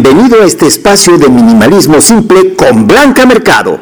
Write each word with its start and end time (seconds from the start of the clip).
Bienvenido 0.00 0.40
a 0.40 0.46
este 0.46 0.68
espacio 0.68 1.18
de 1.18 1.28
minimalismo 1.28 2.00
simple 2.00 2.54
con 2.54 2.86
Blanca 2.86 3.26
Mercado. 3.26 3.80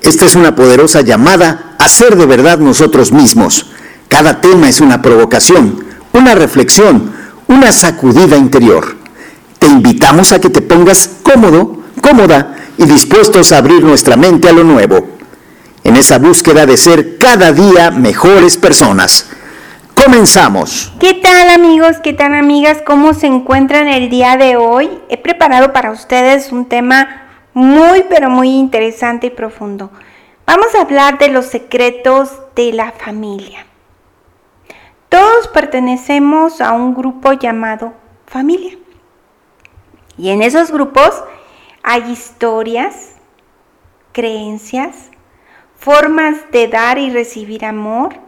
Esta 0.00 0.24
es 0.24 0.36
una 0.36 0.54
poderosa 0.54 1.00
llamada 1.00 1.74
a 1.80 1.88
ser 1.88 2.16
de 2.16 2.26
verdad 2.26 2.60
nosotros 2.60 3.10
mismos. 3.10 3.66
Cada 4.06 4.40
tema 4.40 4.68
es 4.68 4.80
una 4.80 5.02
provocación, 5.02 5.84
una 6.12 6.36
reflexión, 6.36 7.10
una 7.48 7.72
sacudida 7.72 8.36
interior. 8.36 8.94
Te 9.58 9.66
invitamos 9.66 10.30
a 10.30 10.40
que 10.40 10.48
te 10.48 10.62
pongas 10.62 11.10
cómodo, 11.24 11.82
cómoda 12.00 12.54
y 12.78 12.84
dispuestos 12.84 13.50
a 13.50 13.58
abrir 13.58 13.82
nuestra 13.82 14.16
mente 14.16 14.48
a 14.48 14.52
lo 14.52 14.62
nuevo, 14.62 15.08
en 15.82 15.96
esa 15.96 16.20
búsqueda 16.20 16.66
de 16.66 16.76
ser 16.76 17.18
cada 17.18 17.50
día 17.50 17.90
mejores 17.90 18.56
personas. 18.56 19.26
Comenzamos. 20.04 20.92
¿Qué 21.00 21.14
tal 21.14 21.48
amigos? 21.48 21.96
¿Qué 22.02 22.12
tal 22.12 22.34
amigas? 22.34 22.82
¿Cómo 22.86 23.14
se 23.14 23.26
encuentran 23.26 23.88
el 23.88 24.10
día 24.10 24.36
de 24.36 24.56
hoy? 24.56 25.00
He 25.08 25.16
preparado 25.16 25.72
para 25.72 25.90
ustedes 25.90 26.52
un 26.52 26.66
tema 26.66 27.22
muy 27.54 28.04
pero 28.08 28.28
muy 28.28 28.50
interesante 28.50 29.28
y 29.28 29.30
profundo. 29.30 29.90
Vamos 30.46 30.74
a 30.74 30.82
hablar 30.82 31.18
de 31.18 31.28
los 31.28 31.46
secretos 31.46 32.30
de 32.54 32.72
la 32.72 32.92
familia. 32.92 33.66
Todos 35.08 35.48
pertenecemos 35.48 36.60
a 36.60 36.72
un 36.72 36.94
grupo 36.94 37.32
llamado 37.32 37.94
familia. 38.26 38.76
Y 40.18 40.28
en 40.30 40.42
esos 40.42 40.70
grupos 40.70 41.24
hay 41.82 42.12
historias, 42.12 43.16
creencias, 44.12 45.10
formas 45.74 46.36
de 46.52 46.68
dar 46.68 46.98
y 46.98 47.10
recibir 47.10 47.64
amor, 47.64 48.25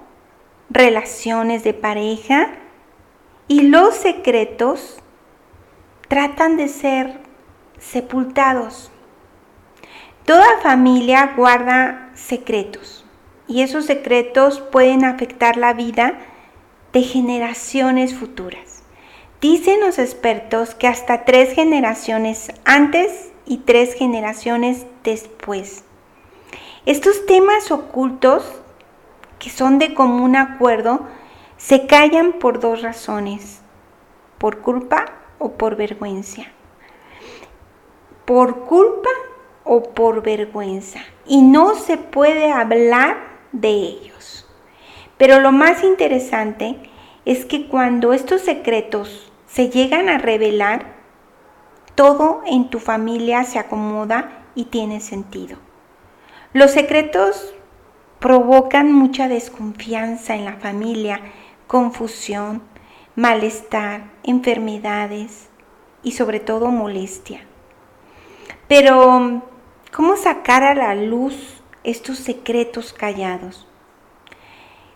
relaciones 0.71 1.65
de 1.65 1.75
pareja 1.75 2.51
y 3.47 3.63
los 3.63 3.95
secretos 3.95 4.99
tratan 6.09 6.57
de 6.57 6.69
ser 6.69 7.21
sepultados. 7.79 8.91
Toda 10.25 10.59
familia 10.63 11.33
guarda 11.37 12.11
secretos 12.15 13.05
y 13.47 13.63
esos 13.63 13.87
secretos 13.87 14.61
pueden 14.61 15.05
afectar 15.05 15.57
la 15.57 15.73
vida 15.73 16.19
de 16.93 17.03
generaciones 17.03 18.15
futuras. 18.15 18.83
Dicen 19.41 19.81
los 19.81 19.99
expertos 19.99 20.75
que 20.75 20.89
hasta 20.89 21.25
tres 21.25 21.55
generaciones 21.55 22.53
antes 22.65 23.31
y 23.47 23.59
tres 23.59 23.95
generaciones 23.95 24.85
después. 25.05 25.85
Estos 26.85 27.25
temas 27.25 27.71
ocultos 27.71 28.45
que 29.39 29.51
son 29.51 29.79
de 29.79 29.95
común 29.95 30.37
acuerdo, 30.37 31.07
se 31.57 31.87
callan 31.87 32.35
por 32.35 32.61
dos 32.61 32.83
razones, 32.83 33.61
por 34.39 34.61
culpa 34.61 35.07
o 35.39 35.53
por 35.53 35.77
vergüenza. 35.77 36.43
Por 38.25 38.65
culpa 38.67 39.11
o 39.65 39.83
por 39.83 40.23
vergüenza. 40.23 41.01
Y 41.27 41.43
no 41.43 41.75
se 41.75 41.97
puede 41.97 42.51
hablar 42.51 43.17
de 43.53 43.71
ellos. 43.71 44.47
Pero 45.17 45.41
lo 45.41 45.53
más 45.53 45.83
interesante 45.83 46.77
es 47.25 47.45
que 47.45 47.69
cuando 47.69 48.13
estos 48.13 48.43
secretos 48.43 49.33
se 49.47 49.69
llegan 49.69 50.09
a 50.09 50.19
revelar, 50.19 50.99
todo 51.95 52.43
en 52.47 52.71
tu 52.71 52.79
familia 52.79 53.43
se 53.45 53.59
acomoda 53.59 54.47
y 54.55 54.67
tiene 54.67 55.01
sentido. 55.01 55.59
Los 56.53 56.71
secretos 56.71 57.55
provocan 58.19 58.93
mucha 58.93 59.29
desconfianza 59.29 60.35
en 60.35 60.45
la 60.45 60.55
familia, 60.55 61.21
confusión, 61.67 62.63
malestar, 63.15 64.11
enfermedades 64.23 65.49
y 66.03 66.13
sobre 66.13 66.41
todo 66.41 66.69
molestia. 66.69 67.41
Pero, 68.67 69.43
¿cómo 69.93 70.17
sacar 70.17 70.63
a 70.63 70.75
la 70.75 70.95
luz 70.95 71.63
estos 71.85 72.19
secretos 72.19 72.93
callados? 72.93 73.67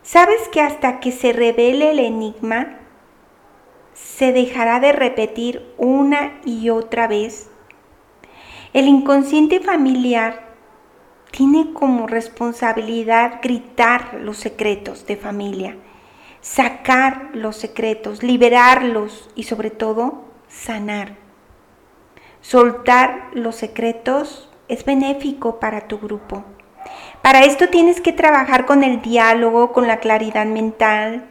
¿Sabes 0.03 0.49
que 0.49 0.61
hasta 0.61 0.99
que 0.99 1.13
se 1.13 1.33
revele 1.33 1.93
el 1.93 2.01
enigma, 2.01 2.79
se 3.95 4.33
dejará 4.33 4.81
de 4.81 4.93
repetir 4.93 5.73
una 5.79 6.41
y 6.45 6.71
otra 6.71 7.07
vez? 7.07 7.51
El 8.73 8.89
inconsciente 8.89 9.61
familiar 9.61 10.52
tiene 11.33 11.73
como 11.73 12.07
responsabilidad 12.07 13.41
gritar 13.43 14.15
los 14.21 14.37
secretos 14.37 15.07
de 15.07 15.17
familia, 15.17 15.77
sacar 16.43 17.31
los 17.33 17.57
secretos, 17.57 18.23
liberarlos 18.23 19.31
y 19.35 19.45
sobre 19.45 19.71
todo 19.71 20.25
sanar. 20.47 21.17
Soltar 22.43 23.31
los 23.33 23.57
secretos 23.57 24.51
es 24.69 24.85
benéfico 24.85 25.59
para 25.59 25.89
tu 25.89 25.99
grupo. 25.99 26.45
Para 27.23 27.45
esto 27.45 27.69
tienes 27.69 28.03
que 28.03 28.13
trabajar 28.13 28.67
con 28.67 28.85
el 28.85 29.01
diálogo, 29.01 29.73
con 29.73 29.87
la 29.87 30.01
claridad 30.01 30.45
mental, 30.45 31.25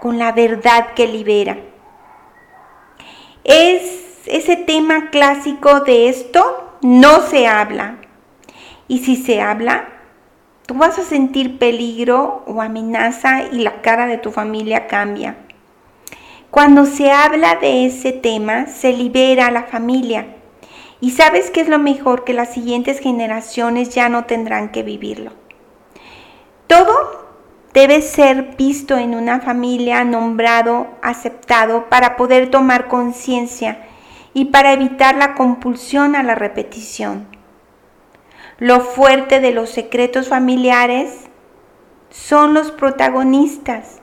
con 0.00 0.18
la 0.18 0.32
verdad 0.32 0.94
que 0.94 1.08
libera. 1.08 1.58
Es 3.44 4.22
ese 4.26 4.56
tema 4.56 5.10
clásico 5.10 5.80
de 5.80 6.08
esto, 6.08 6.78
no 6.80 7.20
se 7.20 7.46
habla, 7.46 7.98
y 8.88 8.98
si 8.98 9.16
se 9.16 9.40
habla, 9.40 9.88
tú 10.66 10.74
vas 10.74 10.98
a 10.98 11.02
sentir 11.02 11.58
peligro 11.58 12.44
o 12.46 12.62
amenaza 12.62 13.44
y 13.52 13.58
la 13.58 13.82
cara 13.82 14.06
de 14.06 14.18
tu 14.18 14.30
familia 14.30 14.86
cambia. 14.86 15.36
Cuando 16.50 16.86
se 16.86 17.10
habla 17.10 17.56
de 17.56 17.86
ese 17.86 18.12
tema, 18.12 18.66
se 18.66 18.92
libera 18.92 19.46
a 19.46 19.50
la 19.50 19.64
familia. 19.64 20.26
Y 21.00 21.10
sabes 21.10 21.50
que 21.50 21.60
es 21.60 21.68
lo 21.68 21.78
mejor 21.78 22.24
que 22.24 22.32
las 22.32 22.54
siguientes 22.54 23.00
generaciones 23.00 23.94
ya 23.94 24.08
no 24.08 24.24
tendrán 24.24 24.70
que 24.70 24.82
vivirlo. 24.82 25.32
Todo 26.66 27.26
debe 27.74 28.00
ser 28.00 28.56
visto 28.56 28.96
en 28.96 29.14
una 29.14 29.40
familia, 29.40 30.02
nombrado, 30.04 30.86
aceptado, 31.02 31.90
para 31.90 32.16
poder 32.16 32.50
tomar 32.50 32.88
conciencia 32.88 33.86
y 34.32 34.46
para 34.46 34.72
evitar 34.72 35.16
la 35.16 35.34
compulsión 35.34 36.16
a 36.16 36.22
la 36.22 36.34
repetición. 36.34 37.35
Lo 38.58 38.80
fuerte 38.80 39.40
de 39.40 39.52
los 39.52 39.68
secretos 39.68 40.28
familiares 40.28 41.26
son 42.08 42.54
los 42.54 42.70
protagonistas, 42.70 44.00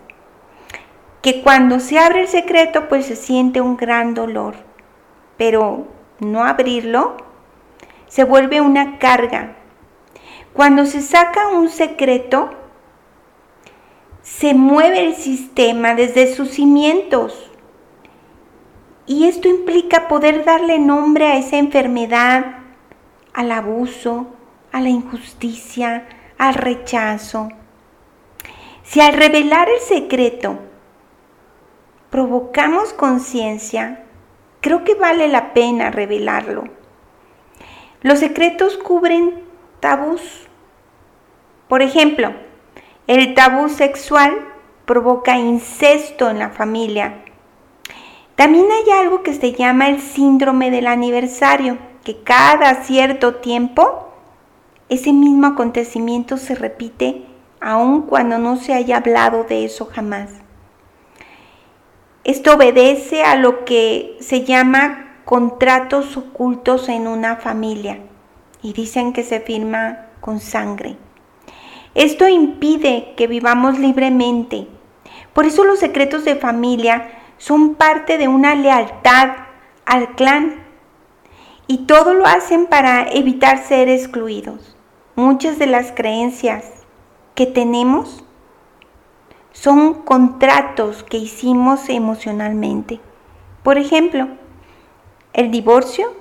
que 1.24 1.42
cuando 1.42 1.80
se 1.80 1.98
abre 1.98 2.22
el 2.22 2.28
secreto 2.28 2.88
pues 2.88 3.08
se 3.08 3.16
siente 3.16 3.62
un 3.62 3.78
gran 3.78 4.14
dolor, 4.14 4.56
pero 5.38 5.88
no 6.20 6.44
abrirlo 6.44 7.18
se 8.14 8.26
vuelve 8.26 8.62
una 8.62 9.00
carga. 9.00 9.56
Cuando 10.54 10.86
se 10.86 11.02
saca 11.02 11.48
un 11.48 11.70
secreto, 11.70 12.52
se 14.22 14.54
mueve 14.54 15.04
el 15.04 15.16
sistema 15.16 15.96
desde 15.96 16.32
sus 16.36 16.52
cimientos. 16.52 17.50
Y 19.08 19.26
esto 19.26 19.48
implica 19.48 20.08
poder 20.08 20.46
darle 20.46 20.78
nombre 20.78 21.26
a 21.26 21.38
esa 21.38 21.58
enfermedad, 21.58 22.60
al 23.34 23.52
abuso, 23.52 24.28
a 24.74 24.82
la 24.82 24.90
injusticia, 24.90 26.06
al 26.38 26.56
rechazo. 26.56 27.48
Si 28.84 29.00
al 29.00 29.14
revelar 29.14 29.70
el 29.70 29.80
secreto 29.80 30.60
provocamos 32.10 32.92
conciencia, 32.92 34.04
creo 34.60 34.84
que 34.84 34.96
vale 34.96 35.30
la 35.30 35.54
pena 35.54 35.90
revelarlo. 35.90 36.66
Los 38.02 38.20
secretos 38.20 38.76
cubren 38.78 39.44
tabús. 39.80 40.48
Por 41.70 41.82
ejemplo, 41.82 42.34
el 43.08 43.36
tabú 43.36 43.70
sexual 43.70 44.34
provoca 44.86 45.38
incesto 45.38 46.30
en 46.30 46.40
la 46.40 46.50
familia. 46.50 47.24
También 48.36 48.66
hay 48.72 48.92
algo 48.92 49.22
que 49.24 49.34
se 49.34 49.54
llama 49.54 49.88
el 49.90 50.02
síndrome 50.02 50.72
del 50.72 50.88
aniversario, 50.88 51.78
que 52.04 52.24
cada 52.24 52.84
cierto 52.84 53.36
tiempo 53.36 54.03
ese 54.90 55.14
mismo 55.14 55.48
acontecimiento 55.48 56.38
se 56.38 56.56
repite 56.56 57.26
aun 57.60 58.04
cuando 58.04 58.38
no 58.38 58.58
se 58.58 58.74
haya 58.74 58.98
hablado 58.98 59.46
de 59.46 59.66
eso 59.66 59.86
jamás. 59.86 60.30
Esto 62.24 62.56
obedece 62.56 63.24
a 63.24 63.36
lo 63.36 63.66
que 63.66 64.18
se 64.20 64.44
llama 64.44 65.18
contratos 65.26 66.18
ocultos 66.18 66.90
en 66.90 67.08
una 67.08 67.38
familia 67.38 68.00
y 68.62 68.74
dicen 68.74 69.14
que 69.14 69.24
se 69.24 69.40
firma 69.40 70.08
con 70.22 70.40
sangre. 70.40 70.98
Esto 71.96 72.28
impide 72.28 73.14
que 73.16 73.28
vivamos 73.28 73.78
libremente. 73.78 74.68
Por 75.34 75.46
eso 75.46 75.64
los 75.64 75.80
secretos 75.80 76.26
de 76.26 76.36
familia 76.36 77.12
son 77.38 77.76
parte 77.76 78.18
de 78.18 78.28
una 78.28 78.56
lealtad 78.56 79.32
al 79.86 80.16
clan 80.16 80.64
y 81.68 81.86
todo 81.86 82.14
lo 82.14 82.26
hacen 82.26 82.68
para 82.68 83.08
evitar 83.12 83.64
ser 83.66 83.90
excluidos. 83.90 84.73
Muchas 85.16 85.60
de 85.60 85.68
las 85.68 85.92
creencias 85.92 86.66
que 87.36 87.46
tenemos 87.46 88.24
son 89.52 89.94
contratos 89.94 91.04
que 91.04 91.18
hicimos 91.18 91.88
emocionalmente. 91.88 93.00
Por 93.62 93.78
ejemplo, 93.78 94.28
El 95.34 95.52
divorcio 95.52 96.14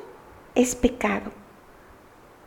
es 0.54 0.74
pecado. 0.74 1.30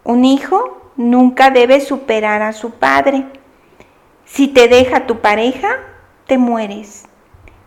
Un 0.04 0.24
hijo 0.24 0.92
nunca 0.96 1.50
debe 1.50 1.82
superar 1.82 2.44
a 2.44 2.54
su 2.54 2.72
padre. 2.72 3.26
Si 4.26 4.48
te 4.48 4.68
deja 4.68 5.08
tu 5.08 5.22
pareja, 5.22 5.78
te 6.28 6.38
mueres. 6.38 7.06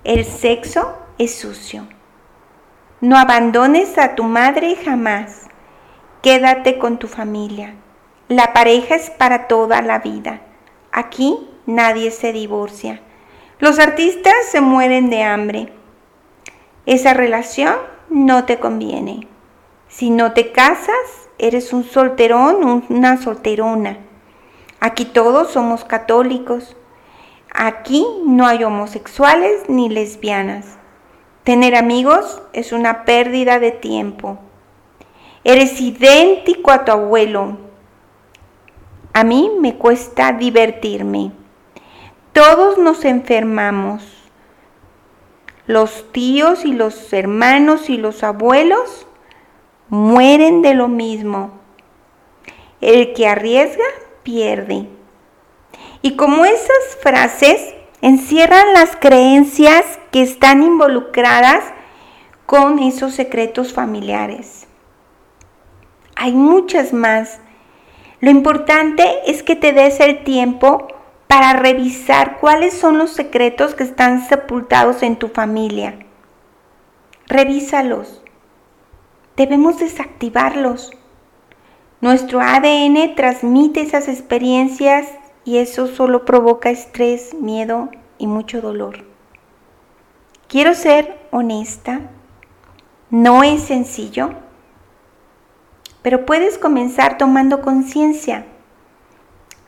El 0.04 0.24
sexo 0.24 0.96
es 1.18 1.34
sucio. 1.36 1.86
No 3.00 3.16
abandones 3.16 3.98
a 3.98 4.14
tu 4.14 4.22
madre 4.22 4.76
jamás. 4.76 5.46
Quédate 6.22 6.78
con 6.78 6.98
tu 6.98 7.08
familia. 7.08 7.74
La 8.28 8.52
pareja 8.52 8.94
es 8.94 9.08
para 9.08 9.48
toda 9.48 9.80
la 9.80 10.00
vida. 10.00 10.42
Aquí 10.92 11.48
nadie 11.64 12.10
se 12.10 12.34
divorcia. 12.34 13.00
Los 13.58 13.78
artistas 13.78 14.34
se 14.50 14.60
mueren 14.60 15.08
de 15.08 15.22
hambre. 15.22 15.72
Esa 16.84 17.14
relación 17.14 17.74
no 18.10 18.44
te 18.44 18.58
conviene. 18.58 19.26
Si 19.88 20.10
no 20.10 20.32
te 20.32 20.52
casas, 20.52 21.30
eres 21.38 21.72
un 21.72 21.84
solterón 21.84 22.84
una 22.90 23.16
solterona. 23.16 23.96
Aquí 24.78 25.06
todos 25.06 25.50
somos 25.50 25.86
católicos. 25.86 26.76
Aquí 27.54 28.06
no 28.26 28.46
hay 28.46 28.62
homosexuales 28.62 29.62
ni 29.68 29.88
lesbianas. 29.88 30.76
Tener 31.44 31.74
amigos 31.74 32.42
es 32.52 32.72
una 32.72 33.06
pérdida 33.06 33.58
de 33.58 33.70
tiempo. 33.70 34.38
Eres 35.44 35.80
idéntico 35.80 36.70
a 36.70 36.84
tu 36.84 36.92
abuelo. 36.92 37.67
A 39.18 39.24
mí 39.24 39.50
me 39.58 39.74
cuesta 39.74 40.30
divertirme. 40.30 41.32
Todos 42.32 42.78
nos 42.78 43.04
enfermamos. 43.04 44.04
Los 45.66 46.12
tíos 46.12 46.64
y 46.64 46.72
los 46.72 47.12
hermanos 47.12 47.90
y 47.90 47.96
los 47.96 48.22
abuelos 48.22 49.08
mueren 49.88 50.62
de 50.62 50.74
lo 50.74 50.86
mismo. 50.86 51.50
El 52.80 53.12
que 53.12 53.26
arriesga, 53.26 53.82
pierde. 54.22 54.88
Y 56.00 56.14
como 56.14 56.44
esas 56.44 56.96
frases 57.02 57.74
encierran 58.00 58.72
las 58.72 58.94
creencias 58.94 59.98
que 60.12 60.22
están 60.22 60.62
involucradas 60.62 61.64
con 62.46 62.78
esos 62.78 63.14
secretos 63.14 63.72
familiares. 63.72 64.68
Hay 66.14 66.34
muchas 66.34 66.92
más. 66.92 67.40
Lo 68.20 68.30
importante 68.30 69.04
es 69.26 69.42
que 69.42 69.56
te 69.56 69.72
des 69.72 70.00
el 70.00 70.24
tiempo 70.24 70.88
para 71.28 71.52
revisar 71.52 72.38
cuáles 72.38 72.74
son 72.74 72.98
los 72.98 73.10
secretos 73.10 73.74
que 73.74 73.84
están 73.84 74.26
sepultados 74.28 75.02
en 75.02 75.16
tu 75.16 75.28
familia. 75.28 75.98
Revísalos 77.26 78.22
debemos 79.38 79.78
desactivarlos. 79.78 80.90
Nuestro 82.00 82.40
ADN 82.40 83.14
transmite 83.14 83.82
esas 83.82 84.08
experiencias 84.08 85.06
y 85.44 85.58
eso 85.58 85.86
solo 85.86 86.24
provoca 86.24 86.70
estrés, 86.70 87.34
miedo 87.34 87.88
y 88.18 88.26
mucho 88.26 88.60
dolor. 88.60 89.04
Quiero 90.48 90.74
ser 90.74 91.20
honesta. 91.30 92.00
No 93.10 93.44
es 93.44 93.62
sencillo, 93.62 94.30
pero 96.02 96.24
puedes 96.26 96.58
comenzar 96.58 97.18
tomando 97.18 97.60
conciencia. 97.60 98.46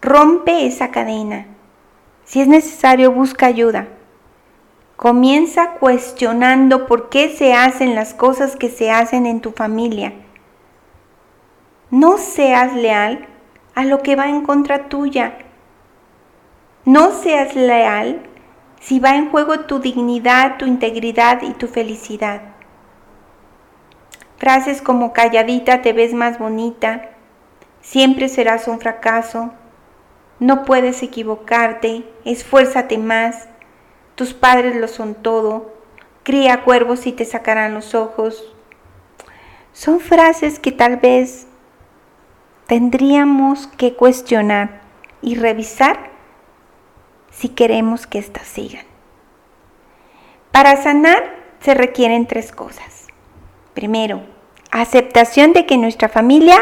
Rompe 0.01 0.67
esa 0.67 0.91
cadena. 0.91 1.47
Si 2.25 2.41
es 2.41 2.49
necesario, 2.49 3.13
busca 3.13 3.47
ayuda. 3.47 3.89
Comienza 4.97 5.73
cuestionando 5.73 6.87
por 6.87 7.09
qué 7.09 7.35
se 7.35 7.55
hacen 7.55 7.95
las 7.95 8.15
cosas 8.15 8.57
que 8.57 8.69
se 8.69 8.91
hacen 8.91 9.27
en 9.27 9.41
tu 9.41 9.53
familia. 9.53 10.13
No 11.91 12.19
seas 12.19 12.75
leal 12.75 13.27
a 13.75 13.85
lo 13.85 14.03
que 14.03 14.15
va 14.15 14.29
en 14.29 14.43
contra 14.43 14.89
tuya. 14.89 15.39
No 16.85 17.13
seas 17.13 17.57
leal 17.57 18.23
si 18.81 19.01
va 19.01 19.17
en 19.17 19.31
juego 19.31 19.61
tu 19.61 19.79
dignidad, 19.79 20.57
tu 20.57 20.67
integridad 20.67 21.43
y 21.43 21.53
tu 21.55 21.67
felicidad. 21.67 22.50
Frases 24.41 24.81
como 24.81 25.13
calladita 25.13 25.83
te 25.83 25.93
ves 25.93 26.15
más 26.15 26.39
bonita, 26.39 27.11
siempre 27.83 28.27
serás 28.31 28.69
un 28.69 28.81
fracaso, 28.81 29.51
no 30.39 30.65
puedes 30.65 31.03
equivocarte, 31.03 32.11
esfuérzate 32.25 32.97
más, 32.97 33.51
tus 34.15 34.33
padres 34.33 34.77
lo 34.77 34.89
son 34.89 35.15
todo, 35.15 35.75
cría 36.23 36.63
cuervos 36.65 37.07
y 37.07 37.13
te 37.13 37.27
sacarán 37.27 37.75
los 37.75 37.95
ojos. 37.95 38.55
Son 39.75 40.01
frases 40.01 40.59
que 40.59 40.73
tal 40.73 40.97
vez 40.97 41.47
tendríamos 42.67 43.67
que 43.67 43.95
cuestionar 43.95 44.81
y 45.21 45.35
revisar 45.35 46.13
si 47.31 47.51
queremos 47.51 48.07
que 48.07 48.21
éstas 48.21 48.47
sigan. 48.47 48.87
Para 50.51 50.83
sanar 50.83 51.37
se 51.61 51.75
requieren 51.75 52.27
tres 52.27 52.53
cosas. 52.53 53.00
Primero, 53.75 54.23
aceptación 54.71 55.53
de 55.53 55.67
que 55.67 55.75
en 55.75 55.83
nuestra 55.83 56.09
familia 56.09 56.59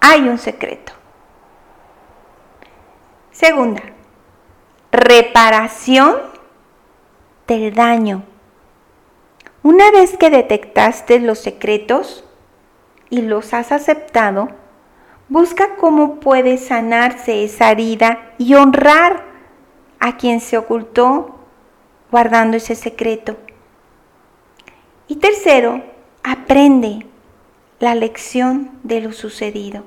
hay 0.00 0.28
un 0.28 0.38
secreto. 0.38 0.92
Segunda, 3.30 3.82
reparación 4.92 6.16
del 7.46 7.74
daño. 7.74 8.24
Una 9.62 9.90
vez 9.90 10.16
que 10.16 10.30
detectaste 10.30 11.20
los 11.20 11.40
secretos 11.40 12.24
y 13.10 13.22
los 13.22 13.52
has 13.52 13.72
aceptado, 13.72 14.48
busca 15.28 15.76
cómo 15.76 16.20
puede 16.20 16.56
sanarse 16.56 17.44
esa 17.44 17.72
herida 17.72 18.32
y 18.38 18.54
honrar 18.54 19.24
a 19.98 20.16
quien 20.16 20.40
se 20.40 20.56
ocultó 20.56 21.40
guardando 22.10 22.56
ese 22.56 22.74
secreto. 22.74 23.36
Y 25.08 25.16
tercero, 25.16 25.82
aprende 26.26 27.06
la 27.78 27.94
lección 27.94 28.72
de 28.82 29.00
lo 29.00 29.12
sucedido. 29.12 29.84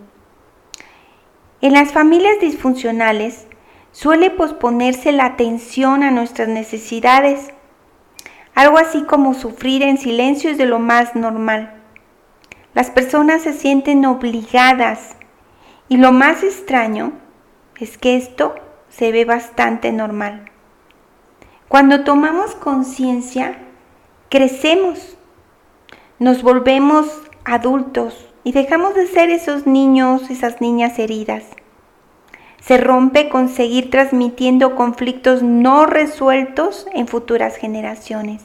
En 1.59 1.73
las 1.73 1.91
familias 1.91 2.39
disfuncionales, 2.39 3.45
suele 3.91 4.29
posponerse 4.29 5.11
la 5.11 5.25
atención 5.25 6.01
a 6.01 6.11
nuestras 6.11 6.47
necesidades. 6.47 7.49
Algo 8.55 8.77
así 8.77 9.03
como 9.03 9.33
sufrir 9.33 9.83
en 9.83 9.97
silencio 9.97 10.49
es 10.49 10.57
de 10.57 10.65
lo 10.65 10.79
más 10.79 11.13
normal. 11.13 11.73
Las 12.73 12.89
personas 12.89 13.41
se 13.41 13.51
sienten 13.51 14.05
obligadas 14.05 15.17
y 15.89 15.97
lo 15.97 16.13
más 16.13 16.43
extraño 16.43 17.11
es 17.81 17.97
que 17.97 18.15
esto 18.15 18.55
se 18.87 19.11
ve 19.11 19.25
bastante 19.25 19.91
normal. 19.91 20.49
Cuando 21.67 22.05
tomamos 22.05 22.55
conciencia, 22.55 23.57
crecemos, 24.29 25.18
nos 26.19 26.43
volvemos 26.43 27.07
adultos 27.45 28.29
y 28.43 28.51
dejamos 28.51 28.93
de 28.95 29.07
ser 29.07 29.29
esos 29.29 29.65
niños, 29.65 30.29
esas 30.29 30.61
niñas 30.61 30.99
heridas 30.99 31.43
se 32.61 32.77
rompe 32.77 33.29
con 33.29 33.49
seguir 33.49 33.89
transmitiendo 33.89 34.75
conflictos 34.75 35.41
no 35.41 35.85
resueltos 35.85 36.85
en 36.93 37.07
futuras 37.07 37.55
generaciones. 37.55 38.43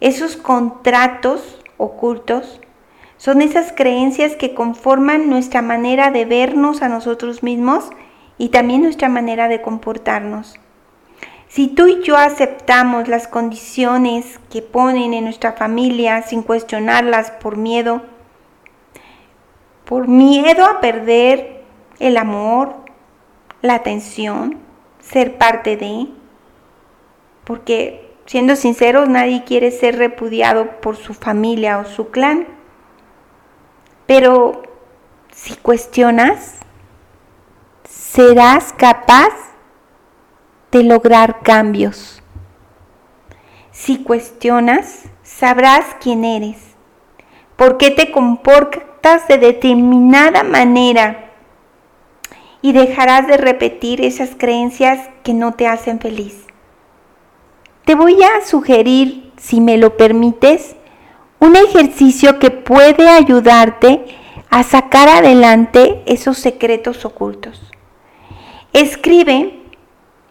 Esos 0.00 0.36
contratos 0.36 1.64
ocultos 1.76 2.60
son 3.16 3.42
esas 3.42 3.72
creencias 3.72 4.36
que 4.36 4.54
conforman 4.54 5.28
nuestra 5.28 5.62
manera 5.62 6.10
de 6.10 6.24
vernos 6.24 6.82
a 6.82 6.88
nosotros 6.88 7.42
mismos 7.42 7.90
y 8.36 8.50
también 8.50 8.82
nuestra 8.82 9.08
manera 9.08 9.48
de 9.48 9.62
comportarnos. 9.62 10.58
Si 11.48 11.68
tú 11.68 11.86
y 11.86 12.02
yo 12.02 12.16
aceptamos 12.16 13.08
las 13.08 13.26
condiciones 13.26 14.38
que 14.50 14.60
ponen 14.60 15.14
en 15.14 15.24
nuestra 15.24 15.52
familia 15.52 16.22
sin 16.22 16.42
cuestionarlas 16.42 17.30
por 17.30 17.56
miedo, 17.56 18.02
por 19.86 20.08
miedo 20.08 20.66
a 20.66 20.80
perder 20.80 21.62
el 21.98 22.18
amor, 22.18 22.76
la 23.62 23.74
atención, 23.76 24.58
ser 25.00 25.38
parte 25.38 25.78
de, 25.78 26.08
porque 27.44 28.14
siendo 28.26 28.54
sinceros, 28.54 29.08
nadie 29.08 29.42
quiere 29.44 29.70
ser 29.70 29.96
repudiado 29.96 30.80
por 30.82 30.96
su 30.96 31.14
familia 31.14 31.78
o 31.78 31.86
su 31.86 32.10
clan. 32.10 32.46
Pero 34.06 34.62
si 35.32 35.56
cuestionas, 35.56 36.56
serás 37.88 38.74
capaz 38.74 39.47
de 40.72 40.82
lograr 40.82 41.40
cambios. 41.42 42.22
Si 43.70 44.02
cuestionas, 44.02 45.04
sabrás 45.22 45.84
quién 46.00 46.24
eres, 46.24 46.56
por 47.56 47.76
qué 47.76 47.90
te 47.90 48.10
comportas 48.10 49.28
de 49.28 49.38
determinada 49.38 50.42
manera 50.42 51.30
y 52.60 52.72
dejarás 52.72 53.26
de 53.26 53.36
repetir 53.36 54.00
esas 54.00 54.30
creencias 54.36 55.08
que 55.22 55.32
no 55.32 55.52
te 55.52 55.66
hacen 55.66 56.00
feliz. 56.00 56.44
Te 57.84 57.94
voy 57.94 58.22
a 58.22 58.44
sugerir, 58.44 59.32
si 59.36 59.60
me 59.60 59.78
lo 59.78 59.96
permites, 59.96 60.76
un 61.40 61.56
ejercicio 61.56 62.38
que 62.38 62.50
puede 62.50 63.08
ayudarte 63.08 64.04
a 64.50 64.62
sacar 64.62 65.08
adelante 65.08 66.02
esos 66.06 66.38
secretos 66.38 67.04
ocultos. 67.04 67.60
Escribe 68.72 69.62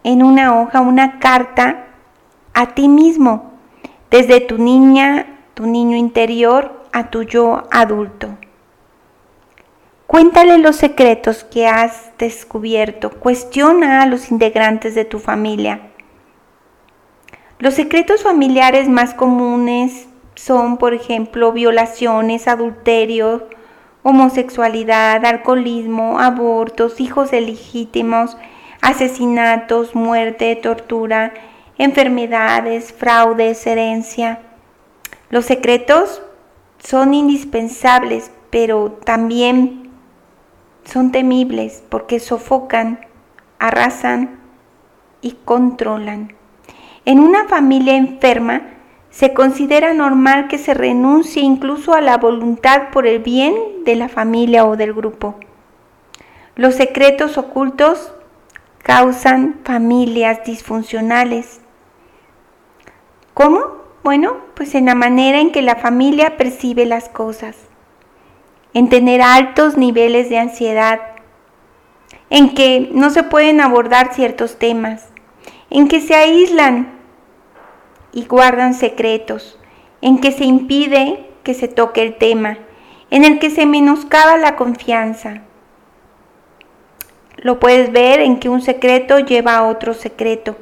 en 0.07 0.23
una 0.23 0.57
hoja 0.61 0.79
una 0.79 1.19
carta 1.19 1.87
a 2.53 2.67
ti 2.75 2.87
mismo, 2.87 3.51
desde 4.09 4.39
tu 4.39 4.57
niña, 4.57 5.25
tu 5.53 5.65
niño 5.65 5.97
interior, 5.97 6.85
a 6.93 7.09
tu 7.09 7.23
yo 7.23 7.63
adulto. 7.71 8.29
Cuéntale 10.07 10.59
los 10.59 10.77
secretos 10.77 11.43
que 11.43 11.67
has 11.67 12.17
descubierto. 12.17 13.09
Cuestiona 13.09 14.01
a 14.01 14.05
los 14.05 14.31
integrantes 14.31 14.95
de 14.95 15.03
tu 15.03 15.19
familia. 15.19 15.81
Los 17.59 17.73
secretos 17.73 18.23
familiares 18.23 18.87
más 18.87 19.13
comunes 19.13 20.07
son, 20.35 20.77
por 20.77 20.93
ejemplo, 20.93 21.51
violaciones, 21.51 22.47
adulterio, 22.47 23.49
homosexualidad, 24.03 25.25
alcoholismo, 25.25 26.17
abortos, 26.21 27.01
hijos 27.01 27.33
ilegítimos, 27.33 28.37
asesinatos, 28.81 29.95
muerte, 29.95 30.55
tortura, 30.55 31.33
enfermedades, 31.77 32.93
fraudes, 32.93 33.65
herencia. 33.67 34.39
Los 35.29 35.45
secretos 35.45 36.21
son 36.79 37.13
indispensables, 37.13 38.31
pero 38.49 38.91
también 39.03 39.91
son 40.85 41.11
temibles 41.11 41.83
porque 41.89 42.19
sofocan, 42.19 43.05
arrasan 43.59 44.39
y 45.21 45.33
controlan. 45.43 46.33
En 47.05 47.19
una 47.19 47.47
familia 47.47 47.95
enferma 47.95 48.61
se 49.09 49.33
considera 49.33 49.93
normal 49.93 50.47
que 50.47 50.57
se 50.57 50.73
renuncie 50.73 51.41
incluso 51.41 51.93
a 51.93 52.01
la 52.01 52.17
voluntad 52.17 52.89
por 52.91 53.07
el 53.07 53.19
bien 53.19 53.55
de 53.83 53.95
la 53.95 54.09
familia 54.09 54.65
o 54.65 54.75
del 54.75 54.93
grupo. 54.93 55.35
Los 56.55 56.75
secretos 56.75 57.37
ocultos 57.37 58.13
causan 58.87 59.59
familias 59.65 60.45
disfuncionales. 60.45 61.59
¿Cómo? 63.33 63.59
Bueno, 64.01 64.37
pues 64.55 64.75
en 64.75 64.85
la 64.85 64.95
manera 64.95 65.41
en 65.41 65.51
que 65.51 65.61
la 65.61 65.75
familia 65.75 66.37
percibe 66.37 66.85
las 66.85 67.09
cosas 67.09 67.57
en 68.73 68.87
tener 68.87 69.21
altos 69.21 69.75
niveles 69.75 70.29
de 70.29 70.37
ansiedad, 70.37 71.01
en 72.29 72.53
que 72.53 72.89
no 72.93 73.09
se 73.09 73.23
pueden 73.23 73.59
abordar 73.59 74.13
ciertos 74.13 74.57
temas, 74.57 75.09
en 75.69 75.89
que 75.89 75.99
se 75.99 76.15
aíslan 76.15 76.93
y 78.13 78.25
guardan 78.25 78.73
secretos, 78.73 79.59
en 79.99 80.19
que 80.19 80.31
se 80.31 80.45
impide 80.45 81.29
que 81.43 81.53
se 81.53 81.67
toque 81.67 82.03
el 82.03 82.17
tema, 82.17 82.57
en 83.09 83.25
el 83.25 83.39
que 83.39 83.49
se 83.49 83.65
menoscaba 83.65 84.37
la 84.37 84.55
confianza. 84.55 85.41
Lo 87.47 87.61
puedes 87.61 87.93
ver 87.93 88.19
en 88.19 88.39
que 88.39 88.49
un 88.49 88.61
secreto 88.61 89.19
lleva 89.19 89.55
a 89.55 89.67
otro 89.67 89.93
secreto, 89.93 90.57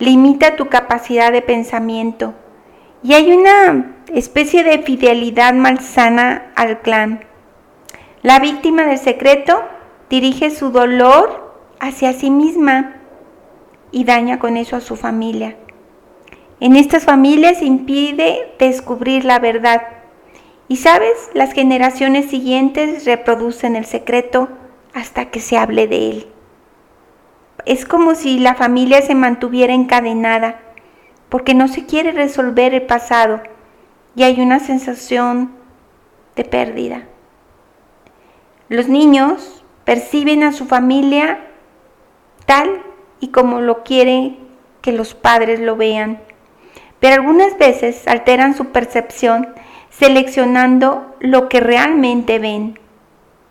limita 0.00 0.56
tu 0.56 0.66
capacidad 0.66 1.30
de 1.30 1.42
pensamiento 1.42 2.34
y 3.04 3.14
hay 3.14 3.30
una 3.30 4.02
especie 4.12 4.64
de 4.64 4.82
fidelidad 4.82 5.54
malsana 5.54 6.50
al 6.56 6.80
clan. 6.80 7.20
La 8.22 8.40
víctima 8.40 8.86
del 8.86 8.98
secreto 8.98 9.62
dirige 10.10 10.50
su 10.50 10.72
dolor 10.72 11.54
hacia 11.78 12.12
sí 12.12 12.32
misma 12.32 12.96
y 13.92 14.02
daña 14.02 14.40
con 14.40 14.56
eso 14.56 14.74
a 14.74 14.80
su 14.80 14.96
familia. 14.96 15.54
En 16.58 16.74
estas 16.74 17.04
familias 17.04 17.62
impide 17.62 18.54
descubrir 18.58 19.24
la 19.24 19.38
verdad. 19.38 19.82
Y 20.66 20.78
sabes, 20.78 21.30
las 21.34 21.52
generaciones 21.52 22.28
siguientes 22.28 23.04
reproducen 23.04 23.76
el 23.76 23.84
secreto 23.84 24.48
hasta 24.94 25.30
que 25.30 25.40
se 25.40 25.56
hable 25.56 25.86
de 25.86 26.10
él. 26.10 26.26
Es 27.64 27.84
como 27.84 28.14
si 28.14 28.38
la 28.38 28.54
familia 28.54 29.02
se 29.02 29.14
mantuviera 29.14 29.74
encadenada 29.74 30.60
porque 31.28 31.54
no 31.54 31.68
se 31.68 31.86
quiere 31.86 32.12
resolver 32.12 32.74
el 32.74 32.82
pasado 32.82 33.42
y 34.14 34.22
hay 34.22 34.40
una 34.40 34.60
sensación 34.60 35.52
de 36.34 36.44
pérdida. 36.44 37.02
Los 38.68 38.88
niños 38.88 39.64
perciben 39.84 40.42
a 40.42 40.52
su 40.52 40.66
familia 40.66 41.40
tal 42.46 42.82
y 43.20 43.28
como 43.28 43.60
lo 43.60 43.82
quieren 43.82 44.38
que 44.80 44.92
los 44.92 45.14
padres 45.14 45.60
lo 45.60 45.76
vean, 45.76 46.20
pero 47.00 47.14
algunas 47.14 47.58
veces 47.58 48.06
alteran 48.06 48.54
su 48.54 48.66
percepción 48.66 49.54
seleccionando 49.90 51.16
lo 51.20 51.48
que 51.48 51.60
realmente 51.60 52.38
ven 52.38 52.78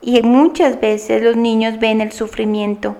y 0.01 0.21
muchas 0.21 0.79
veces 0.79 1.21
los 1.23 1.35
niños 1.35 1.79
ven 1.79 2.01
el 2.01 2.11
sufrimiento. 2.11 2.95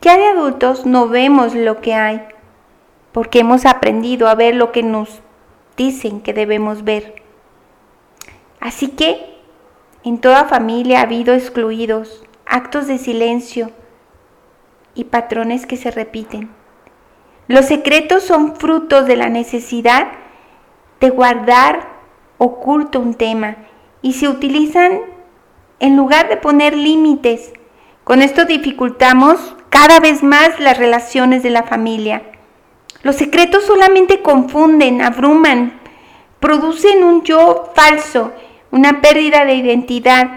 Ya 0.00 0.16
de 0.16 0.26
adultos 0.26 0.86
no 0.86 1.08
vemos 1.08 1.54
lo 1.54 1.80
que 1.80 1.94
hay 1.94 2.22
porque 3.12 3.40
hemos 3.40 3.66
aprendido 3.66 4.28
a 4.28 4.34
ver 4.34 4.54
lo 4.54 4.70
que 4.70 4.82
nos 4.82 5.22
dicen 5.76 6.20
que 6.20 6.32
debemos 6.32 6.84
ver. 6.84 7.22
Así 8.60 8.88
que 8.88 9.38
en 10.04 10.18
toda 10.18 10.44
familia 10.44 11.00
ha 11.00 11.02
habido 11.02 11.34
excluidos, 11.34 12.24
actos 12.46 12.86
de 12.86 12.98
silencio 12.98 13.70
y 14.94 15.04
patrones 15.04 15.66
que 15.66 15.76
se 15.76 15.90
repiten. 15.90 16.50
Los 17.46 17.66
secretos 17.66 18.22
son 18.22 18.56
frutos 18.56 19.06
de 19.06 19.16
la 19.16 19.28
necesidad 19.28 20.08
de 21.00 21.10
guardar 21.10 21.88
oculto 22.38 23.00
un 23.00 23.14
tema 23.14 23.56
y 24.02 24.14
se 24.14 24.28
utilizan 24.28 25.00
en 25.80 25.96
lugar 25.96 26.28
de 26.28 26.36
poner 26.36 26.76
límites. 26.76 27.52
Con 28.04 28.22
esto 28.22 28.44
dificultamos 28.44 29.54
cada 29.68 30.00
vez 30.00 30.22
más 30.22 30.58
las 30.60 30.78
relaciones 30.78 31.42
de 31.42 31.50
la 31.50 31.62
familia. 31.62 32.22
Los 33.02 33.16
secretos 33.16 33.64
solamente 33.64 34.22
confunden, 34.22 35.02
abruman, 35.02 35.80
producen 36.40 37.04
un 37.04 37.22
yo 37.22 37.70
falso 37.74 38.32
una 38.70 39.00
pérdida 39.00 39.44
de 39.44 39.54
identidad, 39.54 40.28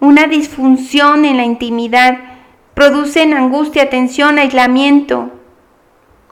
una 0.00 0.26
disfunción 0.26 1.24
en 1.24 1.36
la 1.36 1.44
intimidad, 1.44 2.18
producen 2.74 3.34
angustia, 3.34 3.90
tensión, 3.90 4.38
aislamiento. 4.38 5.30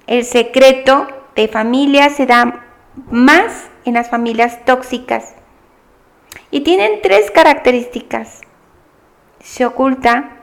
El 0.06 0.24
secreto 0.24 1.06
de 1.36 1.48
familia 1.48 2.10
se 2.10 2.26
da 2.26 2.64
más 3.10 3.68
en 3.84 3.94
las 3.94 4.08
familias 4.08 4.64
tóxicas 4.64 5.34
y 6.50 6.60
tienen 6.60 7.02
tres 7.02 7.30
características. 7.30 8.40
Se 9.40 9.64
oculta, 9.64 10.36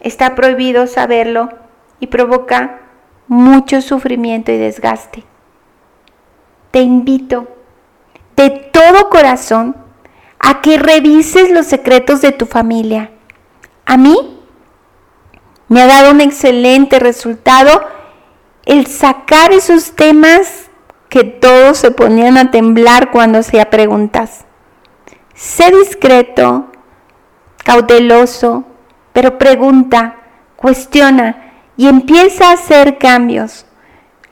está 0.00 0.34
prohibido 0.34 0.86
saberlo 0.86 1.50
y 2.00 2.08
provoca 2.08 2.80
mucho 3.28 3.80
sufrimiento 3.80 4.52
y 4.52 4.58
desgaste. 4.58 5.24
Te 6.70 6.80
invito 6.80 7.48
de 8.36 8.50
todo 8.50 9.08
corazón 9.08 9.76
a 10.38 10.60
que 10.60 10.78
revises 10.78 11.50
los 11.50 11.66
secretos 11.66 12.20
de 12.20 12.32
tu 12.32 12.46
familia. 12.46 13.10
A 13.86 13.96
mí 13.96 14.40
me 15.68 15.82
ha 15.82 15.86
dado 15.86 16.10
un 16.10 16.20
excelente 16.20 16.98
resultado 16.98 17.82
el 18.66 18.86
sacar 18.86 19.52
esos 19.52 19.92
temas 19.92 20.70
que 21.08 21.24
todos 21.24 21.78
se 21.78 21.90
ponían 21.90 22.36
a 22.38 22.50
temblar 22.50 23.10
cuando 23.10 23.38
hacía 23.38 23.70
preguntas. 23.70 24.44
Sé 25.34 25.70
discreto, 25.70 26.70
cauteloso, 27.64 28.64
pero 29.12 29.38
pregunta, 29.38 30.16
cuestiona 30.54 31.52
y 31.76 31.88
empieza 31.88 32.50
a 32.50 32.52
hacer 32.52 32.98
cambios. 32.98 33.66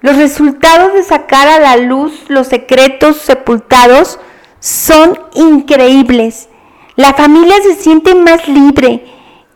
Los 0.01 0.17
resultados 0.17 0.93
de 0.93 1.03
sacar 1.03 1.49
a 1.49 1.59
la 1.59 1.77
luz 1.77 2.25
los 2.29 2.49
secretos 2.49 3.17
sepultados 3.17 4.19
son 4.61 5.19
increíbles. 5.35 6.49
La 6.95 7.15
familia 7.15 7.57
se 7.63 7.75
siente 7.75 8.15
más 8.15 8.47
libre, 8.49 9.05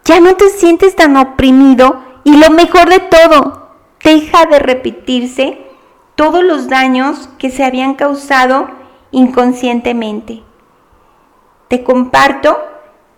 ya 0.04 0.20
no 0.20 0.34
te 0.36 0.48
sientes 0.48 0.96
tan 0.96 1.16
oprimido 1.16 2.02
y 2.24 2.36
lo 2.36 2.50
mejor 2.50 2.88
de 2.88 3.00
todo, 3.00 3.70
deja 4.02 4.46
de 4.46 4.58
repetirse 4.58 5.58
todos 6.14 6.42
los 6.42 6.68
daños 6.68 7.28
que 7.38 7.50
se 7.50 7.64
habían 7.64 7.94
causado 7.94 8.68
inconscientemente. 9.10 10.42
Te 11.68 11.84
comparto 11.84 12.56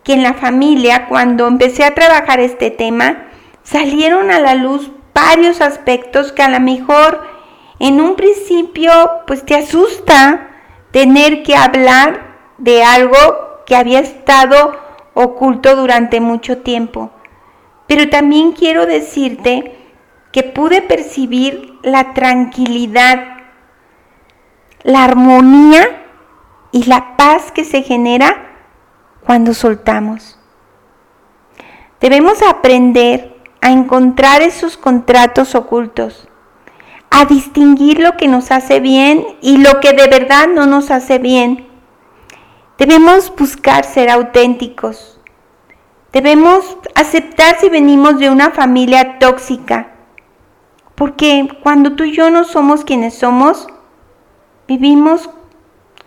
que 0.09 0.15
en 0.15 0.23
la 0.23 0.33
familia, 0.33 1.05
cuando 1.07 1.47
empecé 1.47 1.85
a 1.85 1.95
trabajar 1.95 2.41
este 2.41 2.71
tema, 2.71 3.27
salieron 3.63 4.31
a 4.31 4.41
la 4.41 4.55
luz 4.55 4.91
varios 5.13 5.61
aspectos 5.61 6.33
que 6.33 6.41
a 6.41 6.49
lo 6.49 6.61
mejor 6.61 7.21
en 7.79 8.01
un 8.01 8.17
principio 8.17 8.91
pues 9.27 9.45
te 9.45 9.55
asusta 9.55 10.49
tener 10.93 11.43
que 11.43 11.57
hablar 11.57 12.39
de 12.57 12.83
algo 12.83 13.19
que 13.67 13.77
había 13.77 14.01
estado 14.01 14.81
oculto 15.13 15.77
durante 15.77 16.21
mucho 16.21 16.57
tiempo. 16.57 17.11
Pero 17.87 18.09
también 18.09 18.53
quiero 18.53 18.87
decirte 18.87 19.77
que 20.33 20.43
pude 20.43 20.81
percibir 20.81 21.75
la 21.83 22.15
tranquilidad, 22.15 23.43
la 24.85 25.05
armonía 25.05 25.87
y 26.73 26.85
la 26.85 27.19
paz 27.19 27.53
que 27.53 27.67
se 27.67 27.83
genera 27.83 28.48
cuando 29.25 29.55
soltamos. 29.55 30.39
Debemos 32.01 32.43
aprender 32.43 33.37
a 33.61 33.71
encontrar 33.71 34.43
esos 34.43 34.77
contratos 34.77 35.55
ocultos, 35.55 36.29
a 37.11 37.25
distinguir 37.25 38.01
lo 38.01 38.17
que 38.17 38.29
nos 38.29 38.51
hace 38.51 38.81
bien 38.81 39.27
y 39.41 39.59
lo 39.59 39.81
que 39.81 39.93
de 39.93 40.07
verdad 40.07 40.49
no 40.49 40.67
nos 40.67 40.91
hace 40.91 41.19
bien. 41.19 41.67
Debemos 42.79 43.35
buscar 43.35 43.85
ser 43.85 44.11
auténticos. 44.11 45.21
Debemos 46.13 46.79
aceptar 46.95 47.59
si 47.59 47.69
venimos 47.69 48.19
de 48.19 48.31
una 48.31 48.51
familia 48.51 49.19
tóxica. 49.19 49.93
Porque 50.95 51.49
cuando 51.63 51.97
tú 51.97 52.05
y 52.05 52.13
yo 52.13 52.31
no 52.31 52.45
somos 52.45 52.85
quienes 52.85 53.15
somos, 53.15 53.67
vivimos 54.67 55.29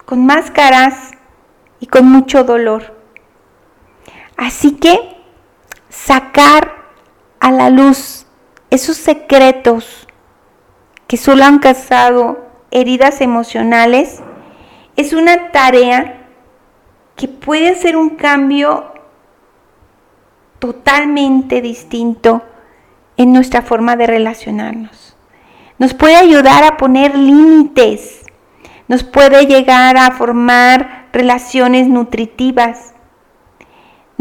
con 0.06 0.25
máscaras 0.25 1.12
y 1.80 1.88
con 1.88 2.06
mucho 2.06 2.44
dolor. 2.44 3.00
Así 4.38 4.72
que 4.72 5.18
sacar 5.90 6.74
a 7.40 7.52
la 7.52 7.70
luz 7.70 8.26
esos 8.70 8.98
secretos 8.98 10.08
que 11.08 11.18
solo 11.18 11.44
han 11.44 11.60
causado 11.60 12.48
heridas 12.72 13.22
emocionales 13.22 14.22
es 14.96 15.14
una 15.14 15.52
tarea 15.52 16.28
que 17.16 17.28
puede 17.28 17.70
hacer 17.70 17.98
un 17.98 18.12
cambio 18.12 18.94
totalmente 20.60 21.62
distinto 21.62 22.44
en 23.18 23.34
nuestra 23.34 23.62
forma 23.62 23.96
de 23.96 24.08
relacionarnos. 24.08 25.16
Nos 25.80 25.94
puede 25.94 26.16
ayudar 26.16 26.64
a 26.64 26.78
poner 26.78 27.18
límites, 27.18 28.22
nos 28.88 29.04
puede 29.04 29.48
llegar 29.48 29.98
a 29.98 30.12
formar 30.12 31.08
relaciones 31.12 31.88
nutritivas, 31.88 32.94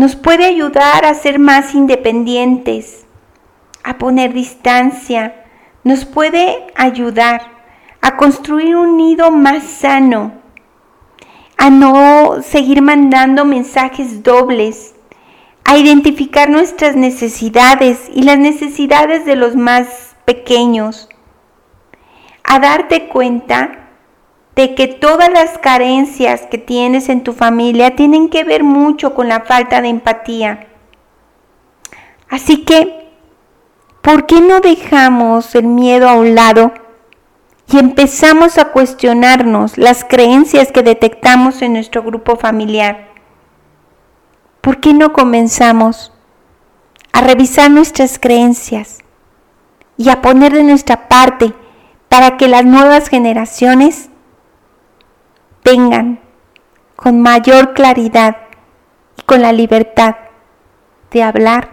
nos 0.01 0.17
puede 0.17 0.47
ayudar 0.47 1.05
a 1.05 1.13
ser 1.13 1.39
más 1.39 1.75
independientes, 1.75 3.05
a 3.85 3.99
poner 3.99 4.33
distancia, 4.33 5.45
nos 5.85 6.07
puede 6.07 6.69
ayudar 6.75 7.43
a 8.01 8.17
construir 8.17 8.77
un 8.77 8.97
nido 8.97 9.31
más 9.31 9.63
sano, 9.63 10.33
a 11.59 11.69
no 11.69 12.41
seguir 12.41 12.81
mandando 12.81 13.45
mensajes 13.45 14.23
dobles, 14.23 14.95
a 15.65 15.77
identificar 15.77 16.49
nuestras 16.49 16.97
necesidades 16.97 18.11
y 18.15 18.23
las 18.23 18.39
necesidades 18.39 19.27
de 19.27 19.37
los 19.37 19.55
más 19.55 20.17
pequeños, 20.25 21.11
a 22.43 22.59
darte 22.59 23.09
cuenta 23.09 23.80
de 24.57 24.75
que 24.75 24.89
todas 24.89 25.31
las 25.31 25.59
carencias 25.59 26.43
que 26.51 26.59
tienes 26.59 27.09
en 27.09 27.23
tu 27.23 27.33
familia 27.33 27.97
tienen 27.97 28.29
que 28.29 28.45
ver 28.45 28.65
mucho 28.65 29.15
con 29.15 29.29
la 29.29 29.41
falta 29.41 29.81
de 29.81 29.89
empatía. 29.89 30.67
Así 32.29 32.65
que, 32.65 33.09
¿por 34.03 34.27
qué 34.27 34.41
no 34.41 34.61
dejamos 34.61 35.55
el 35.55 35.67
miedo 35.67 36.09
a 36.09 36.15
un 36.15 36.35
lado 36.35 36.73
y 37.73 37.79
empezamos 37.79 38.59
a 38.59 38.67
cuestionarnos 38.67 39.79
las 39.79 40.05
creencias 40.05 40.73
que 40.73 40.83
detectamos 40.83 41.63
en 41.63 41.75
nuestro 41.75 42.03
grupo 42.03 42.37
familiar? 42.37 43.09
¿Por 44.61 44.81
qué 44.81 44.93
no 44.93 45.13
comenzamos 45.13 46.13
a 47.13 47.21
revisar 47.23 47.71
nuestras 47.71 48.19
creencias 48.19 48.99
y 49.97 50.11
a 50.11 50.23
poner 50.23 50.53
de 50.53 50.65
nuestra 50.65 51.09
parte 51.09 51.53
para 52.09 52.37
que 52.37 52.49
las 52.49 52.65
nuevas 52.65 53.09
generaciones 53.09 54.10
vengan 55.65 56.21
con 56.97 57.21
mayor 57.21 57.73
claridad 57.75 58.37
y 59.17 59.23
con 59.23 59.43
la 59.43 59.53
libertad 59.53 60.17
de 61.11 61.23
hablar 61.23 61.71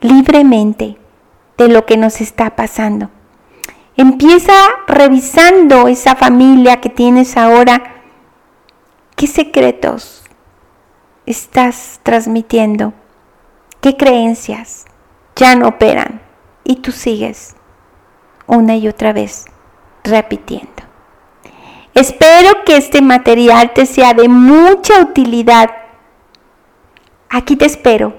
libremente 0.00 0.98
de 1.56 1.68
lo 1.68 1.86
que 1.86 1.96
nos 1.96 2.20
está 2.20 2.56
pasando. 2.56 3.10
Empieza 3.96 4.54
revisando 4.86 5.88
esa 5.88 6.16
familia 6.16 6.80
que 6.80 6.88
tienes 6.88 7.36
ahora. 7.36 8.02
¿Qué 9.16 9.26
secretos 9.26 10.24
estás 11.26 12.00
transmitiendo? 12.02 12.94
¿Qué 13.80 13.96
creencias 13.96 14.86
ya 15.36 15.54
no 15.56 15.68
operan? 15.68 16.20
Y 16.64 16.76
tú 16.76 16.92
sigues 16.92 17.54
una 18.46 18.76
y 18.76 18.88
otra 18.88 19.12
vez 19.12 19.46
repitiendo. 20.04 20.91
Espero 21.94 22.64
que 22.64 22.76
este 22.76 23.02
material 23.02 23.72
te 23.74 23.86
sea 23.86 24.14
de 24.14 24.28
mucha 24.28 25.00
utilidad. 25.00 25.70
Aquí 27.28 27.56
te 27.56 27.66
espero 27.66 28.14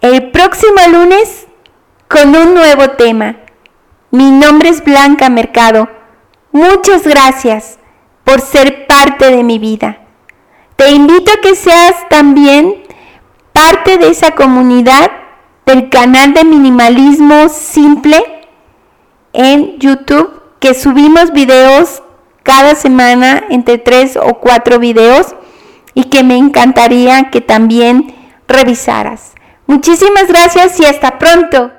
el 0.00 0.30
próximo 0.30 0.80
lunes 0.90 1.46
con 2.08 2.34
un 2.34 2.54
nuevo 2.54 2.90
tema. 2.90 3.36
Mi 4.10 4.30
nombre 4.30 4.70
es 4.70 4.82
Blanca 4.82 5.28
Mercado. 5.28 5.88
Muchas 6.50 7.06
gracias 7.06 7.78
por 8.24 8.40
ser 8.40 8.86
parte 8.86 9.30
de 9.30 9.44
mi 9.44 9.58
vida. 9.58 10.00
Te 10.76 10.90
invito 10.90 11.30
a 11.32 11.40
que 11.40 11.54
seas 11.54 12.08
también 12.08 12.82
parte 13.52 13.98
de 13.98 14.08
esa 14.08 14.32
comunidad 14.32 15.10
del 15.66 15.88
canal 15.88 16.34
de 16.34 16.44
minimalismo 16.44 17.48
simple 17.48 18.22
en 19.32 19.78
YouTube 19.78 20.42
que 20.58 20.74
subimos 20.74 21.32
videos 21.32 22.02
cada 22.42 22.74
semana 22.74 23.44
entre 23.50 23.78
tres 23.78 24.16
o 24.16 24.34
cuatro 24.34 24.78
videos 24.78 25.34
y 25.94 26.04
que 26.04 26.22
me 26.22 26.36
encantaría 26.36 27.30
que 27.30 27.40
también 27.40 28.14
revisaras. 28.48 29.32
Muchísimas 29.66 30.26
gracias 30.28 30.78
y 30.80 30.84
hasta 30.84 31.18
pronto. 31.18 31.70